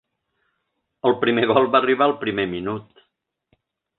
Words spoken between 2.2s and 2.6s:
primer